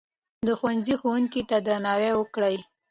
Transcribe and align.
د 0.47 0.49
ښوونځي 0.59 0.95
ښوونکو 1.01 1.41
ته 1.49 1.57
درناوی 1.67 2.11
وکړئ. 2.15 2.55